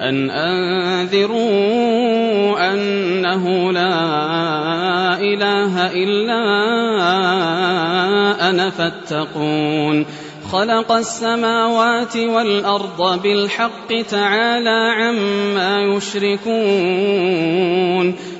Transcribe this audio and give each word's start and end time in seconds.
أن 0.00 0.30
أنذروا 0.30 1.48
أنه 2.72 3.72
لا 3.72 3.94
إله 5.20 5.92
إلا 5.92 6.42
أنا 8.50 8.70
فاتقون. 8.70 10.06
خلق 10.52 10.92
السماوات 10.92 12.16
والأرض 12.16 13.22
بالحق 13.22 14.02
تعالى 14.10 14.92
عما 14.98 15.82
يشركون. 15.82 16.54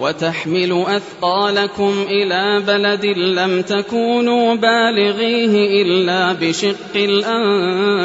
وتحمل 0.00 0.84
أثقالكم 0.86 1.94
إلى 2.08 2.62
بلد 2.66 3.06
لم 3.06 3.62
تكونوا 3.62 4.54
بالغيه 4.54 5.82
إلا 5.82 6.32
بشق 6.32 6.96
الأنفس. 6.96 7.96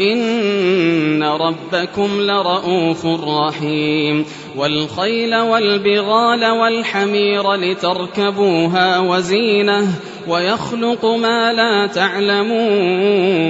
إن 0.00 1.22
ربكم 1.22 2.20
لرؤوف 2.20 3.06
رحيم. 3.06 4.24
والخيل 4.56 5.36
والبغال 5.36 6.50
والحمير 6.50 7.54
لتركبوها 7.54 8.98
وزينة 8.98 9.86
ويخلق 10.28 11.04
ما 11.04 11.52
لا 11.52 11.86
تعلمون. 11.86 13.40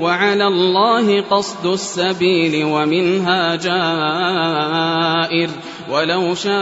وعلى 0.00 0.46
الله 0.46 1.20
قصد 1.20 1.66
السبيل 1.66 2.64
ومنها 2.64 3.56
جائر. 3.56 5.48
ولو 5.90 6.34
شاء 6.34 6.54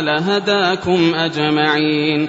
لهداكم 0.00 1.14
أجمعين. 1.14 2.28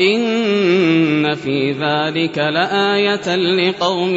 إن 0.00 1.34
في 1.34 1.72
ذلك 1.72 2.38
لآية 2.38 3.36
لقوم 3.36 4.16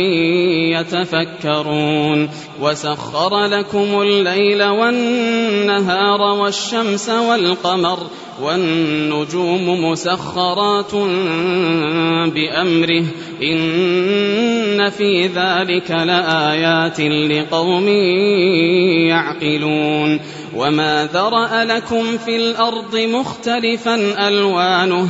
يتفكرون 0.80 2.30
وسخر 2.62 3.46
لكم 3.46 4.02
الليل 4.02 4.64
والنهار 4.64 6.22
والشمس 6.22 7.10
والقمر 7.10 8.00
والنجوم 8.42 9.86
مسخرات 9.86 10.96
بأمره 12.34 13.06
إن 13.44 14.90
في 14.90 15.28
ذلك 15.28 15.92
لآيات 15.92 17.02
لقوم 17.02 17.88
يعقلون 19.08 20.20
وما 20.56 21.10
ذرأ 21.14 21.64
لكم 21.64 22.18
في 22.18 22.36
الأرض 22.36 22.96
مختلفا 22.96 24.28
ألوانه 24.28 25.10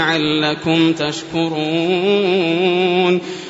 ولعلكم 0.00 0.92
تشكرون. 0.92 1.60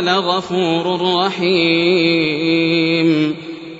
لغفور 0.00 1.16
رحيم. 1.26 3.36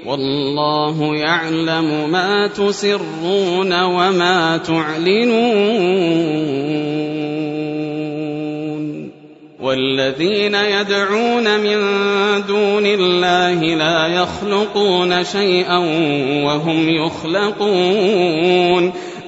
والله 0.07 1.17
يعلم 1.17 2.11
ما 2.11 2.47
تسرون 2.47 3.83
وما 3.83 4.57
تعلنون. 4.57 6.31
والذين 9.61 10.55
يدعون 10.55 11.61
من 11.61 11.79
دون 12.49 12.87
الله 12.87 13.75
لا 13.75 14.07
يخلقون 14.07 15.25
شيئا 15.25 15.79
وهم 16.45 16.89
يخلقون. 16.89 18.93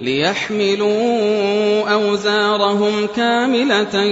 ليحملوا 0.00 1.88
أوزارهم 1.92 3.06
كاملة 3.16 4.02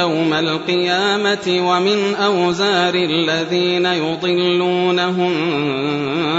يوم 0.00 0.32
القيامة 0.32 1.68
ومن 1.68 2.14
أوزار 2.14 2.94
الذين 2.94 3.86
يضلونهم 3.86 5.32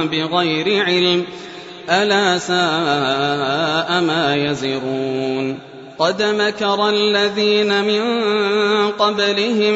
بغير 0.08 0.86
علم 0.86 1.24
ألا 1.90 2.38
ساء 2.38 4.02
ما 4.02 4.36
يزرون 4.36 5.60
قد 6.00 6.24
مكر 6.24 6.90
الذين 6.90 7.84
من 7.84 8.02
قبلهم 8.92 9.76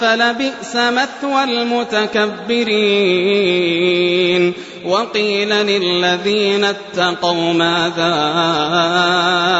فلبئس 0.00 0.76
مثوى 0.76 1.44
المتكبرين. 1.44 2.68
وقيل 4.84 5.48
للذين 5.48 6.64
اتقوا 6.64 7.52
ماذا 7.52 8.32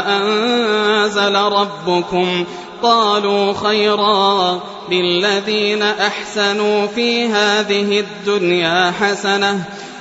أنزل 0.06 1.35
ربكم؟ 1.35 2.44
قالوا 2.82 3.52
خيرا 3.52 4.61
للذين 4.90 5.82
أحسنوا 5.82 6.87
في 6.87 7.26
هذه 7.26 8.00
الدنيا 8.00 8.93
حسنة 9.00 9.64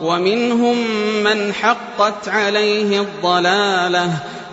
ومنهم 0.00 0.76
من 1.24 1.54
حقت 1.54 2.28
عليه 2.28 3.00
الضلاله 3.00 4.18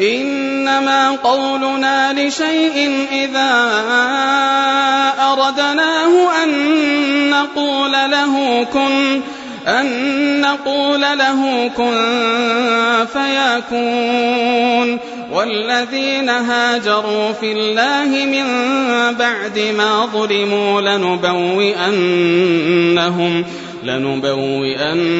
إنما 0.00 1.10
قولنا 1.10 2.12
لشيء 2.12 3.06
إذا 3.12 3.72
أردناه 5.20 6.42
أن 6.44 6.50
نقول 7.30 7.92
له 7.92 8.64
كن 8.72 9.20
أن 9.66 10.40
نقول 10.40 11.00
له 11.00 11.70
كن 11.76 11.96
فيكون. 13.12 14.98
والذين 15.32 16.28
هاجروا 16.28 17.32
في 17.32 17.52
الله 17.52 18.24
من 18.24 18.44
بعد 19.14 19.58
ما 19.78 20.06
ظلموا 20.06 20.80
لنبوئنهم 20.80 21.74
لنبوئنهم 23.84 25.16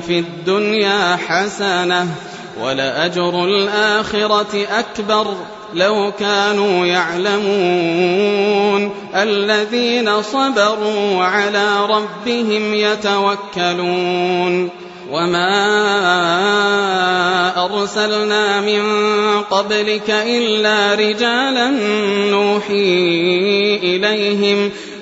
في 0.00 0.18
الدنيا 0.18 1.16
حسنة. 1.28 2.29
ولأجر 2.62 3.44
الآخرة 3.44 4.66
أكبر 4.70 5.26
لو 5.74 6.12
كانوا 6.18 6.86
يعلمون. 6.86 8.90
الذين 9.14 10.22
صبروا 10.22 11.16
وعلى 11.16 11.86
ربهم 11.86 12.74
يتوكلون. 12.74 14.70
وما 15.10 15.50
أرسلنا 17.64 18.60
من 18.60 18.82
قبلك 19.40 20.10
إلا 20.10 20.94
رجالا 20.94 21.70
نوحي 22.30 23.78
إليهم 23.82 24.70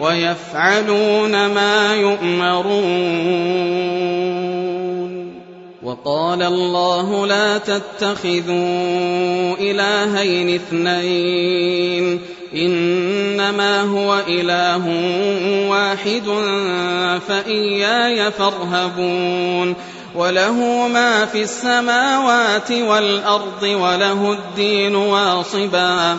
ويفعلون 0.00 1.46
ما 1.46 1.94
يؤمرون. 1.94 3.40
وقال 5.82 6.42
الله 6.42 7.26
لا 7.26 7.58
تتخذوا 7.58 9.56
إلهين 9.60 10.54
اثنين 10.54 12.20
إنما 12.54 13.80
هو 13.80 14.20
إله 14.28 14.84
واحد 15.68 16.22
فإياي 17.28 18.30
فارهبون. 18.30 19.74
وله 20.14 20.88
ما 20.92 21.26
في 21.26 21.42
السماوات 21.42 22.72
والأرض 22.72 23.62
وله 23.62 24.32
الدين 24.32 24.94
واصبا. 24.94 26.18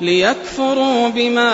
ليكفروا 0.00 1.08
بما 1.08 1.50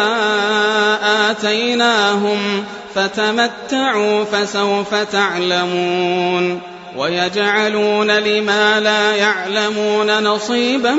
آتيناهم 1.30 2.64
فتمتعوا 2.94 4.24
فسوف 4.24 4.94
تعلمون 4.94 6.60
ويجعلون 6.96 8.10
لما 8.10 8.80
لا 8.80 9.16
يعلمون 9.16 10.22
نصيبا 10.22 10.94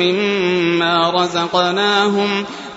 مما 0.00 1.10
رزقناهم 1.10 2.44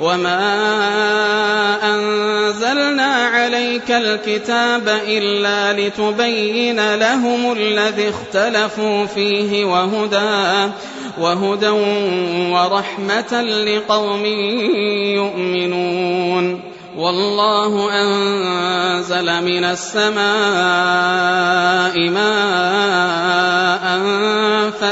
وما 0.00 0.40
أنزلنا 1.94 3.14
عليك 3.14 3.90
الكتاب 3.90 4.88
إلا 5.06 5.72
لتبين 5.72 6.94
لهم 6.94 7.52
الذي 7.52 8.08
اختلفوا 8.08 9.06
فيه 9.06 9.64
وهدى 9.64 10.72
وهدى 11.18 11.68
ورحمة 12.50 13.42
لقوم 13.42 14.26
يؤمنون 15.16 16.60
والله 16.96 17.90
أنزل 17.92 19.44
من 19.44 19.64
السماء 19.64 20.20
ماء 22.10 23.79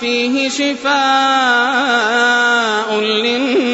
فيه 0.00 0.48
شفاء 0.48 0.96
للناس 3.00 3.64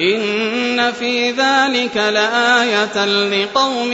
إن 0.00 0.92
في 0.92 1.30
ذلك 1.30 1.96
لآية 1.96 3.04
لقوم 3.04 3.92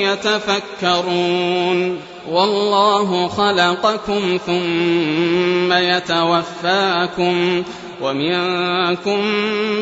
يتفكرون 0.00 2.00
والله 2.30 3.28
خلقكم 3.28 4.38
ثم 4.46 5.72
يتوفاكم 5.72 7.62
ومنكم 8.00 9.24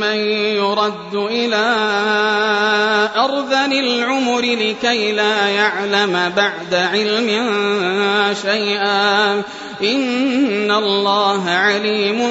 من 0.00 0.16
يرد 0.56 1.14
إلى 1.14 1.64
أرذل 3.16 3.72
العمر 3.78 4.40
لكي 4.40 5.12
لا 5.12 5.48
يعلم 5.48 6.32
بعد 6.36 6.74
علم 6.74 7.28
شيئا. 8.42 9.42
إن 9.82 10.70
الله 10.70 11.50
عليم 11.50 12.30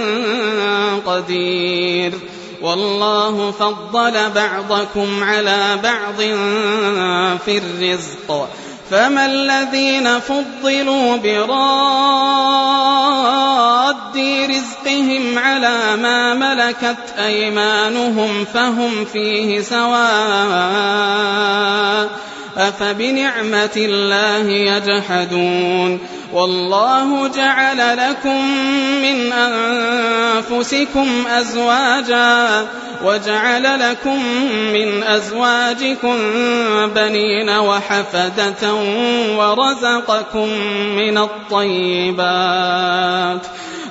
قدير. 1.06 2.14
والله 2.62 3.52
فضل 3.52 4.30
بعضكم 4.36 5.24
على 5.24 5.80
بعض 5.84 6.18
في 7.46 7.58
الرزق. 7.58 8.50
فما 8.92 9.26
الذين 9.26 10.20
فضلوا 10.20 11.18
براد 11.18 13.03
رزقهم 14.46 15.40
على 15.40 15.96
ما 15.96 16.34
ملكت 16.34 17.14
أيمانهم 17.20 18.46
فهم 18.54 19.06
فيه 19.06 19.62
سواء 19.62 20.04
أفبنعمة 22.58 23.72
الله 23.78 24.50
يجحدون 24.50 26.00
والله 26.34 27.28
جعل 27.28 27.98
لكم 27.98 28.46
من 29.02 29.34
أنفسكم 29.34 31.08
أزواجا 31.28 32.68
وجعل 33.04 33.80
لكم 33.80 34.26
من 34.74 35.04
أزواجكم 35.04 36.18
بنين 36.96 37.50
وحفدة 37.50 38.74
ورزقكم 39.38 40.50
من 40.98 41.18
الطيبات 41.18 42.22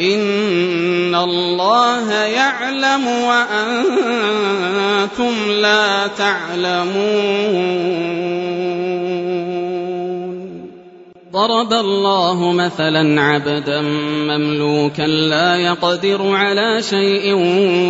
إن 0.00 1.14
الله 1.14 2.12
يعلم 2.12 3.06
وأنتم 3.06 4.52
لا 5.50 6.06
تعلمون 6.06 7.78
ضرب 11.32 11.72
الله 11.72 12.52
مثلا 12.52 13.20
عبدا 13.22 13.80
مملوكا 14.28 15.02
لا 15.02 15.56
يقدر 15.56 16.34
على 16.34 16.82
شيء 16.82 17.34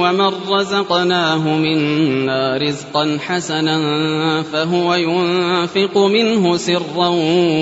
ومن 0.03 0.33
رزقناه 0.49 1.57
منا 1.57 2.57
رزقا 2.57 3.18
حسنا 3.27 3.79
فهو 4.42 4.94
ينفق 4.94 5.99
منه 5.99 6.57
سرا 6.57 7.09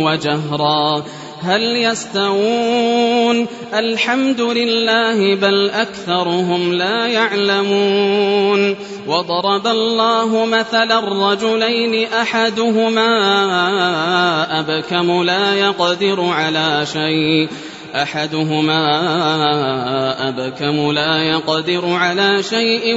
وجهرا 0.05 1.03
هل 1.43 1.63
يستوون؟ 1.77 3.47
الحمد 3.75 4.41
لله 4.41 5.35
بل 5.35 5.71
أكثرهم 5.71 6.73
لا 6.73 7.07
يعلمون. 7.07 8.77
وضرب 9.07 9.67
الله 9.67 10.45
مثلا 10.47 10.99
الرجلين 10.99 12.13
أحدهما 12.13 13.11
أبكم 14.61 15.23
لا 15.23 15.55
يقدر 15.55 16.21
على 16.21 16.87
شيء. 16.93 17.49
أحدهما 17.95 18.85
أبكم 20.29 20.93
لا 20.93 21.23
يقدر 21.23 21.87
على 21.87 22.43
شيء 22.43 22.95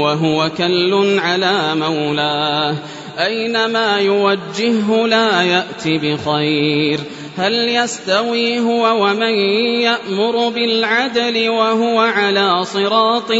وهو 0.00 0.50
كل 0.58 1.18
على 1.18 1.74
مولاه. 1.74 2.74
أينما 3.18 3.98
يوجهه 3.98 5.06
لا 5.06 5.42
يات 5.42 5.82
بخير. 5.86 7.00
هل 7.38 7.68
يستوي 7.68 8.60
هو 8.60 9.04
ومن 9.04 9.34
يأمر 9.82 10.48
بالعدل 10.48 11.48
وهو 11.48 11.98
على 11.98 12.64
صراط 12.64 13.32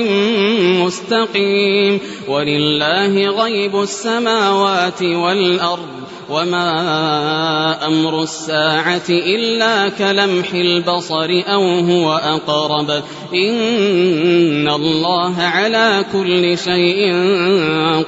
مستقيم 0.85 2.01
ولله 2.29 3.29
غيب 3.29 3.83
السماوات 3.83 5.03
والأرض 5.03 5.99
وما 6.31 7.87
أمر 7.87 8.23
الساعة 8.23 9.09
إلا 9.09 9.89
كلمح 9.89 10.55
البصر 10.55 11.43
أو 11.47 11.63
هو 11.63 12.13
أقرب 12.13 12.91
إن 13.35 14.69
الله 14.69 15.43
على 15.43 16.05
كل 16.13 16.59
شيء 16.59 17.15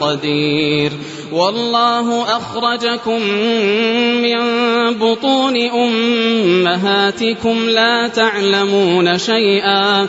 قدير 0.00 0.92
والله 1.33 2.37
أخرجكم 2.37 3.23
من 4.23 4.40
بطون 4.99 5.57
أمهاتكم 5.71 7.57
لا 7.69 8.09
تعلمون 8.09 9.19
شيئا. 9.19 10.09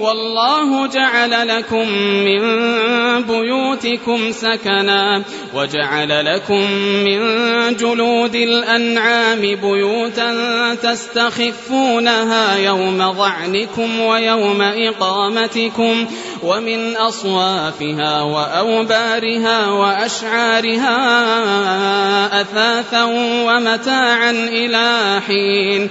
والله 0.00 0.86
جعل 0.86 1.48
لكم 1.48 1.88
من 2.24 2.42
بيوتكم 3.22 4.32
سكنا 4.32 5.22
وجعل 5.54 6.24
لكم 6.34 6.70
من 7.04 7.20
جلود 7.76 8.34
الأنعام 8.34 9.40
بيوتا 9.40 10.34
تستخفونها 10.74 12.56
يوم 12.56 13.12
ظعنكم 13.12 14.00
ويوم 14.00 14.62
إقامتكم 14.62 16.06
ومن 16.42 16.96
أصوافها 16.96 18.22
وأوبارها 18.22 19.70
وأشعارها 19.70 20.96
أثاثا 22.40 23.04
ومتاعا 23.46 24.30
إلى 24.30 25.20
حين 25.26 25.90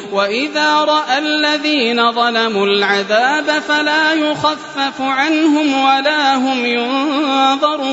وإذا 0.11 0.75
رأى 0.75 1.17
الذين 1.17 2.11
ظلموا 2.11 2.65
العذاب 2.65 3.61
فلا 3.67 4.13
يخفف 4.13 5.01
عنهم 5.01 5.83
ولا 5.83 6.35
هم 6.35 6.65
ينظرون. 6.65 7.91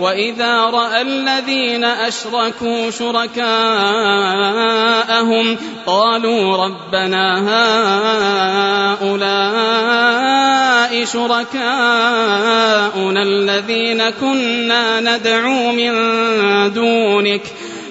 وإذا 0.00 0.56
رأى 0.56 1.02
الذين 1.02 1.84
أشركوا 1.84 2.90
شركاءهم 2.90 3.46
قالوا 5.86 6.56
ربنا 6.56 7.38
هؤلاء 9.02 11.04
شركاؤنا 11.04 13.22
الذين 13.22 14.10
كنا 14.10 15.00
ندعو 15.00 15.72
من 15.72 15.92
دونك. 16.72 17.42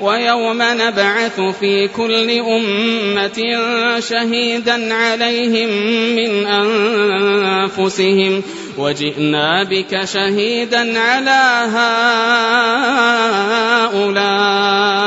ويوم 0.00 0.58
نبعث 0.62 1.40
في 1.60 1.88
كل 1.88 2.30
أمة 2.30 3.58
شهيدا 4.00 4.94
عليهم 4.94 5.68
من 6.16 6.46
أنفسهم. 6.46 8.42
وجئنا 8.78 9.62
بك 9.62 10.04
شهيدا 10.04 11.00
على 11.00 11.66
هؤلاء. 13.94 15.04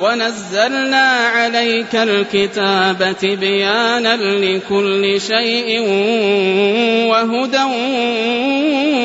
ونزلنا 0.00 1.06
عليك 1.34 1.94
الكتاب 1.94 3.16
بيانا 3.22 4.16
لكل 4.16 5.20
شيء 5.20 5.80
وهدى 7.10 7.64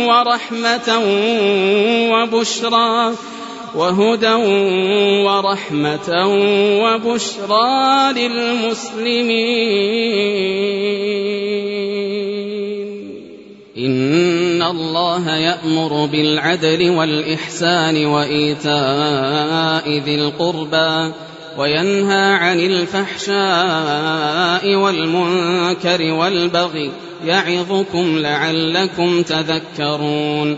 ورحمة 0.08 0.90
وبشرى. 2.12 3.16
وهدى 3.78 4.34
ورحمة 5.24 6.10
وبشرى 6.84 8.14
للمسلمين. 8.14 9.98
إن 13.78 14.62
الله 14.62 15.36
يأمر 15.36 16.06
بالعدل 16.06 16.90
والإحسان 16.90 18.06
وإيتاء 18.06 19.90
ذي 19.90 20.16
القربى 20.16 21.14
وينهى 21.58 22.34
عن 22.34 22.60
الفحشاء 22.60 24.76
والمنكر 24.76 26.12
والبغي 26.12 26.92
يعظكم 27.26 28.18
لعلكم 28.18 29.24
تذكرون. 29.24 30.58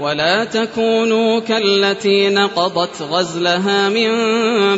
ولا 0.00 0.44
تكونوا 0.44 1.40
كالتي 1.40 2.28
نقضت 2.28 3.02
غزلها 3.02 3.88
من 3.88 4.08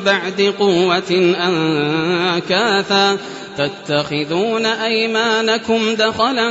بعد 0.01 0.55
قوة 0.59 1.35
أنكاثا 1.47 3.19
تتخذون 3.59 4.67
أيمانكم 4.67 5.95
دخلا 5.95 6.51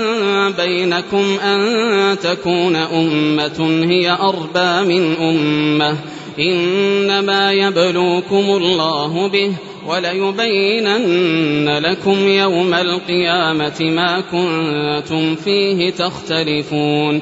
بينكم 0.49 1.39
أن 1.43 2.19
تكون 2.19 2.75
أمة 2.75 3.85
هي 3.89 4.11
أربى 4.11 4.93
من 4.95 5.15
أمة. 5.15 5.97
إنما 6.39 7.51
يبلوكم 7.51 8.45
الله 8.49 9.27
به 9.27 9.53
وليبينن 9.87 11.69
لكم 11.77 12.27
يوم 12.27 12.73
القيامة 12.73 13.79
ما 13.81 14.21
كنتم 14.31 15.35
فيه 15.35 15.89
تختلفون. 15.89 17.21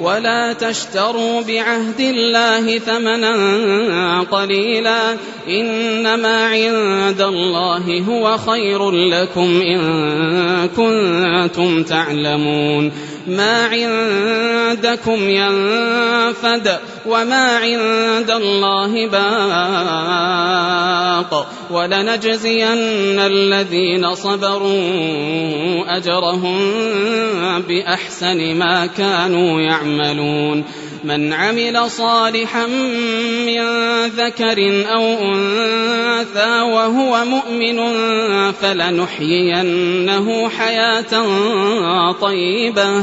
ولا 0.00 0.52
تشتروا 0.52 1.42
بعهد 1.42 2.00
الله 2.00 2.78
ثمنا 2.78 4.20
قليلا 4.22 5.16
إنما 5.48 6.46
عند 6.46 7.20
الله 7.20 8.04
هو 8.08 8.36
خير 8.38 8.90
لكم 8.90 9.62
إن 9.62 10.68
كنتم 10.76 11.82
تعلمون 11.82 12.92
ما 13.26 13.66
عندكم 13.66 15.28
ينفد 15.28 16.78
وما 17.06 17.56
عند 17.56 18.30
الله 18.30 19.06
باق 19.08 20.66
ولنجزين 21.70 23.18
الذين 23.18 24.14
صبروا 24.14 25.96
أجرهم 25.96 26.58
بأحسن 27.68 28.54
ما 28.54 28.86
كانوا 28.86 29.60
يعملون 29.60 30.64
من 31.04 31.32
عمل 31.32 31.90
صالحا 31.90 32.66
من 33.46 33.62
ذكر 34.06 34.84
أو 34.92 35.02
أنثى 35.34 36.60
وهو 36.60 37.24
مؤمن 37.24 37.78
فلنحيينه 38.52 40.48
حياة 40.48 41.24
طيبة 42.12 43.02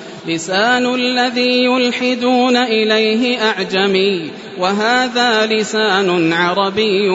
لسان 0.27 0.95
الذي 0.95 1.63
يلحدون 1.65 2.57
إليه 2.57 3.37
أعجمي 3.41 4.29
وهذا 4.59 5.45
لسان 5.45 6.33
عربي 6.33 7.09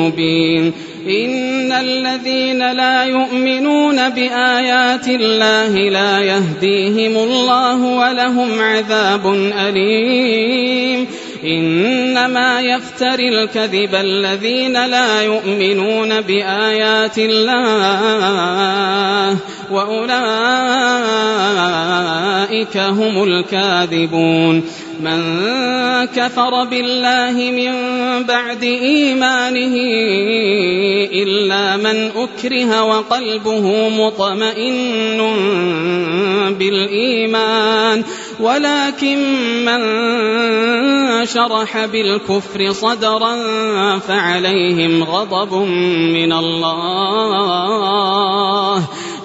مبين. 0.00 0.72
إن 1.08 1.72
الذين 1.72 2.72
لا 2.72 3.04
يؤمنون 3.04 4.08
بآيات 4.08 5.08
الله 5.08 5.68
لا 5.90 6.20
يهديهم 6.20 7.16
الله 7.16 7.82
ولهم 7.82 8.60
عذاب 8.60 9.34
أليم. 9.68 11.06
إنما 11.44 12.60
يفتري 12.60 13.28
الكذب 13.28 13.94
الذين 13.94 14.86
لا 14.86 15.22
يؤمنون 15.22 16.20
بآيات 16.20 17.18
الله. 17.18 18.46
وأولئك 19.70 20.16
هم 22.76 23.24
الكاذبون. 23.24 24.64
من 25.00 25.20
كفر 26.06 26.64
بالله 26.64 27.32
من 27.32 27.72
بعد 28.24 28.62
إيمانه 28.62 29.74
إلا 31.12 31.76
من 31.76 32.10
أكره 32.16 32.82
وقلبه 32.82 33.88
مطمئن 33.88 35.34
بالإيمان. 36.58 38.04
ولكن 38.40 39.18
من 39.64 39.80
شرح 41.26 41.84
بالكفر 41.84 42.72
صدرا 42.72 43.36
فعليهم 43.98 45.04
غضب 45.04 45.54
من 46.12 46.32
الله. 46.32 47.66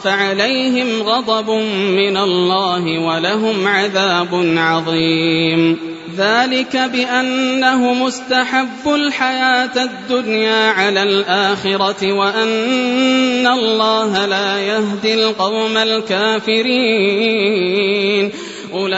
فعليهم 0.04 1.02
غضب 1.02 1.50
من 1.96 2.18
الله 2.18 3.00
ولهم 3.00 3.68
عذاب 3.68 4.54
عظيم. 4.58 5.92
ذلك 6.18 6.78
بأنه 6.78 7.94
مستحب 7.94 8.88
الحياة 8.88 9.84
الدنيا 9.84 10.72
على 10.72 11.04
الآخرة 11.04 12.14
وأن 12.14 13.48
الله 13.48 14.26
لا 14.26 14.60
يهدي 14.60 15.14
القوم 15.14 15.78
الكافرين. 15.78 17.22
أولئك 18.74 18.92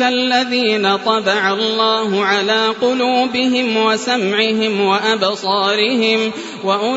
الذين 0.00 0.96
طبع 0.96 1.52
الله 1.52 2.24
على 2.24 2.66
قلوبهم 2.82 3.76
وسمعهم 3.76 4.80
وأبصارهم 4.80 6.32
وأولئك 6.64 6.94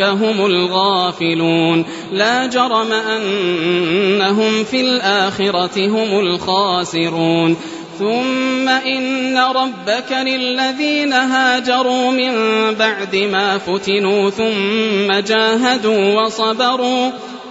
هم 0.00 0.46
الغافلون. 0.46 1.84
لا 2.12 2.46
جرم 2.46 2.92
أنهم 2.92 4.64
في 4.64 4.80
الآخرة 4.80 5.86
هم 5.86 6.20
الخاسرون. 6.20 7.56
ثم 7.98 8.68
إن 8.68 9.38
ربك 9.38 10.12
للذين 10.12 11.12
هاجروا 11.12 12.10
من 12.10 12.32
بعد 12.74 13.16
ما 13.16 13.58
فتنوا 13.58 14.30
ثم 14.30 15.12
جاهدوا 15.26 16.22
وصبروا 16.22 17.10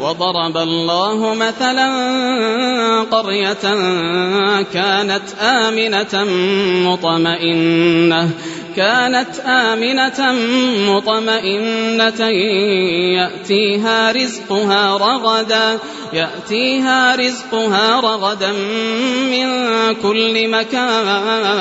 وضرب 0.00 0.56
الله 0.56 1.34
مثلا 1.34 1.88
قرية 3.10 3.64
كانت 4.72 5.22
آمنة 5.40 6.24
مطمئنة 6.90 8.30
كانت 8.76 9.40
آمنة 9.46 10.32
مطمئنة 10.92 12.28
يأتيها 13.18 14.12
رزقها 14.12 14.96
رغدا 14.96 15.78
يأتيها 16.12 17.16
رزقها 17.16 18.00
رغدا 18.00 18.52
من 19.32 19.48
كل 20.02 20.48
مكان. 20.48 21.58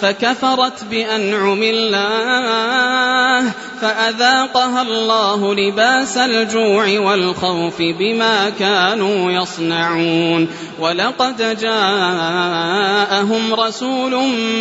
فكفرت 0.00 0.84
بأنعم 0.90 1.62
الله 1.62 3.52
فأذاقها 3.80 4.82
الله 4.82 5.54
لباس 5.54 6.16
الجوع 6.16 6.98
والخوف 6.98 7.78
بما 7.78 8.50
كانوا 8.50 9.32
يصنعون. 9.32 10.48
ولقد 10.80 11.58
جاءهم 11.60 13.54
رسول 13.54 14.12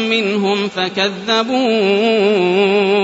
منهم 0.09 0.69
فكذبوه 1.27 3.01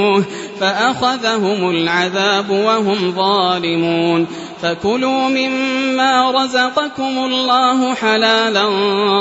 فأخذهم 0.59 1.69
العذاب 1.69 2.49
وهم 2.49 3.13
ظالمون 3.15 4.27
فكلوا 4.61 5.27
مما 5.29 6.31
رزقكم 6.31 7.17
الله 7.17 7.93
حلالا 7.93 8.69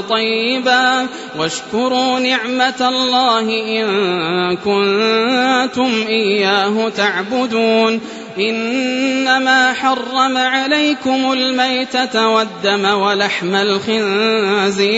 طيبا 0.00 1.06
واشكروا 1.38 2.18
نعمة 2.18 2.88
الله 2.88 3.40
إن 3.80 4.56
كنتم 4.56 5.90
إياه 6.08 6.88
تعبدون 6.88 8.00
إنما 8.38 9.72
حرم 9.72 10.36
عليكم 10.36 11.32
الميتة 11.32 12.28
والدم 12.28 12.84
ولحم 12.84 13.54
الخنزير 13.54 14.96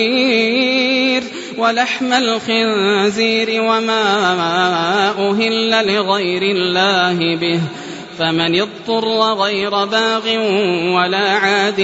ولحم 1.58 2.12
الخنزير 2.12 3.62
وما 3.62 4.04
أهل 5.30 5.70
لغير 5.94 6.42
الله 6.42 7.36
به 7.36 7.60
فمن 8.18 8.60
اضطر 8.60 9.32
غير 9.32 9.84
باغ 9.84 10.24
ولا 10.94 11.30
عاد 11.30 11.80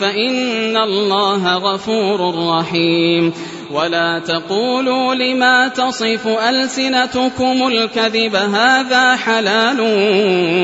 فإن 0.00 0.76
الله 0.76 1.56
غفور 1.56 2.48
رحيم. 2.48 3.32
ولا 3.72 4.18
تقولوا 4.18 5.14
لما 5.14 5.68
تصف 5.68 6.26
ألسنتكم 6.26 7.66
الكذب 7.66 8.34
هذا 8.34 9.16
حلال 9.16 9.80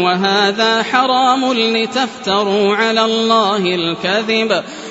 وهذا 0.05 0.83
حرام 0.83 1.53
لتفتروا 1.53 2.77
على 2.77 3.05
الله 3.05 3.57
الكذب. 3.57 4.63